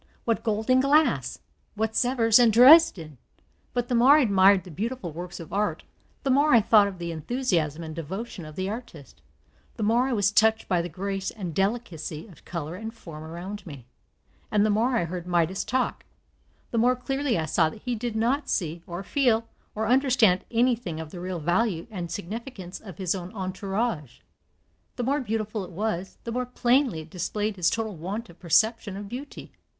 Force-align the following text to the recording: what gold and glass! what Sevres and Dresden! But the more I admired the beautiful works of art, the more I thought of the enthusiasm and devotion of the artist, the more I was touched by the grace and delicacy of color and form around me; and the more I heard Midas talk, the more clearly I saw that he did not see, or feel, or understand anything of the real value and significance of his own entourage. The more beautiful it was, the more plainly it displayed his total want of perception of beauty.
what 0.25 0.41
gold 0.41 0.67
and 0.67 0.81
glass! 0.81 1.37
what 1.75 1.95
Sevres 1.95 2.39
and 2.39 2.51
Dresden! 2.51 3.19
But 3.71 3.87
the 3.87 3.93
more 3.93 4.17
I 4.17 4.21
admired 4.21 4.63
the 4.63 4.71
beautiful 4.71 5.11
works 5.11 5.39
of 5.39 5.53
art, 5.53 5.83
the 6.23 6.31
more 6.31 6.55
I 6.55 6.59
thought 6.59 6.87
of 6.87 6.97
the 6.97 7.11
enthusiasm 7.11 7.83
and 7.83 7.95
devotion 7.95 8.43
of 8.43 8.55
the 8.55 8.67
artist, 8.67 9.21
the 9.75 9.83
more 9.83 10.07
I 10.07 10.13
was 10.13 10.31
touched 10.31 10.67
by 10.67 10.81
the 10.81 10.89
grace 10.89 11.29
and 11.29 11.53
delicacy 11.53 12.25
of 12.29 12.45
color 12.45 12.73
and 12.73 12.91
form 12.91 13.23
around 13.23 13.63
me; 13.67 13.85
and 14.49 14.65
the 14.65 14.71
more 14.71 14.97
I 14.97 15.03
heard 15.05 15.27
Midas 15.27 15.63
talk, 15.63 16.03
the 16.71 16.79
more 16.79 16.95
clearly 16.95 17.37
I 17.37 17.45
saw 17.45 17.69
that 17.69 17.83
he 17.83 17.93
did 17.93 18.15
not 18.15 18.49
see, 18.49 18.81
or 18.87 19.03
feel, 19.03 19.47
or 19.75 19.85
understand 19.87 20.45
anything 20.49 20.99
of 20.99 21.11
the 21.11 21.19
real 21.19 21.37
value 21.39 21.85
and 21.91 22.09
significance 22.09 22.79
of 22.79 22.97
his 22.97 23.13
own 23.13 23.31
entourage. 23.35 24.21
The 24.95 25.03
more 25.03 25.19
beautiful 25.21 25.63
it 25.63 25.69
was, 25.69 26.17
the 26.23 26.31
more 26.31 26.47
plainly 26.47 27.01
it 27.01 27.11
displayed 27.11 27.55
his 27.55 27.69
total 27.69 27.95
want 27.95 28.31
of 28.31 28.39
perception 28.39 28.97
of 28.97 29.07
beauty. 29.07 29.51